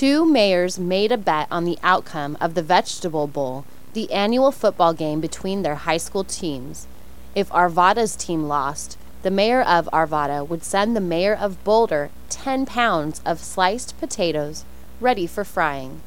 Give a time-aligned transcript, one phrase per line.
[0.00, 4.94] two mayors made a bet on the outcome of the Vegetable Bowl, the annual football
[4.94, 6.86] game between their high school teams.
[7.34, 12.64] If Arvada's team lost, the mayor of Arvada would send the mayor of Boulder 10
[12.64, 14.64] pounds of sliced potatoes
[15.02, 16.00] ready for frying.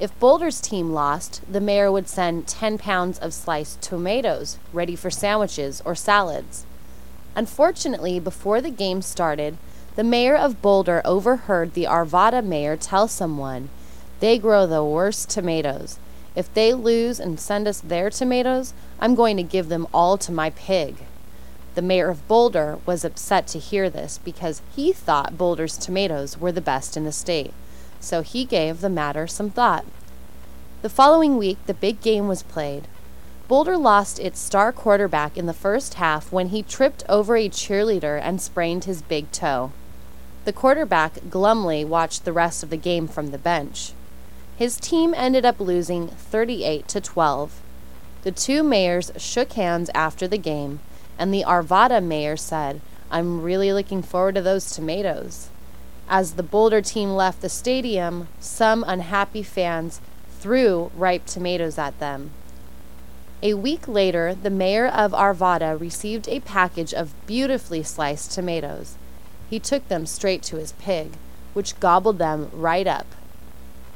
[0.00, 5.10] If Boulder's team lost, the mayor would send 10 pounds of sliced tomatoes ready for
[5.10, 6.64] sandwiches or salads.
[7.36, 9.58] Unfortunately, before the game started,
[9.96, 13.68] the mayor of Boulder overheard the Arvada mayor tell someone,
[14.18, 16.00] They grow the worst tomatoes.
[16.34, 20.32] If they lose and send us their tomatoes, I'm going to give them all to
[20.32, 20.96] my pig.
[21.76, 26.52] The mayor of Boulder was upset to hear this because he thought Boulder's tomatoes were
[26.52, 27.52] the best in the state,
[28.00, 29.84] so he gave the matter some thought.
[30.82, 32.88] The following week, the big game was played.
[33.46, 38.20] Boulder lost its star quarterback in the first half when he tripped over a cheerleader
[38.20, 39.70] and sprained his big toe.
[40.44, 43.92] The quarterback glumly watched the rest of the game from the bench.
[44.56, 47.62] His team ended up losing 38 to 12.
[48.24, 50.80] The two mayors shook hands after the game,
[51.18, 55.48] and the Arvada mayor said, I'm really looking forward to those tomatoes.
[56.08, 60.00] As the Boulder team left the stadium, some unhappy fans
[60.40, 62.32] threw ripe tomatoes at them.
[63.42, 68.96] A week later, the mayor of Arvada received a package of beautifully sliced tomatoes.
[69.50, 71.12] He took them straight to his pig,
[71.52, 73.06] which gobbled them right up.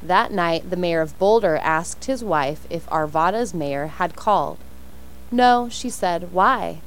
[0.01, 4.57] That night, the mayor of Boulder asked his wife if Arvada's mayor had called.
[5.31, 6.31] No, she said.
[6.31, 6.79] Why?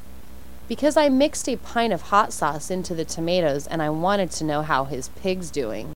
[0.68, 4.44] Because I mixed a pint of hot sauce into the tomatoes and I wanted to
[4.44, 5.90] know how his pig's doing.